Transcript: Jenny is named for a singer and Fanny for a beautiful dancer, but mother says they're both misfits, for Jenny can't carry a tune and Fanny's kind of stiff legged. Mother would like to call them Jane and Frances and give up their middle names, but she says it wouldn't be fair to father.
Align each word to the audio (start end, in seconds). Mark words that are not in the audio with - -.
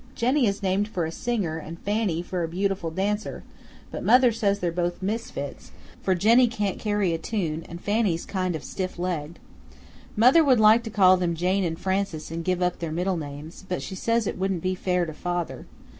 Jenny 0.15 0.47
is 0.47 0.63
named 0.63 0.87
for 0.87 1.05
a 1.05 1.11
singer 1.11 1.59
and 1.59 1.77
Fanny 1.77 2.23
for 2.23 2.41
a 2.43 2.47
beautiful 2.47 2.89
dancer, 2.89 3.43
but 3.91 4.03
mother 4.03 4.31
says 4.31 4.57
they're 4.57 4.71
both 4.71 4.99
misfits, 4.99 5.69
for 6.01 6.15
Jenny 6.15 6.47
can't 6.47 6.79
carry 6.79 7.13
a 7.13 7.19
tune 7.19 7.63
and 7.69 7.79
Fanny's 7.79 8.25
kind 8.25 8.55
of 8.55 8.63
stiff 8.63 8.97
legged. 8.97 9.37
Mother 10.15 10.43
would 10.43 10.59
like 10.59 10.81
to 10.85 10.89
call 10.89 11.17
them 11.17 11.35
Jane 11.35 11.63
and 11.63 11.77
Frances 11.79 12.31
and 12.31 12.43
give 12.43 12.63
up 12.63 12.79
their 12.79 12.91
middle 12.91 13.15
names, 13.17 13.63
but 13.69 13.83
she 13.83 13.93
says 13.93 14.25
it 14.25 14.39
wouldn't 14.39 14.63
be 14.63 14.73
fair 14.73 15.05
to 15.05 15.13
father. 15.13 15.67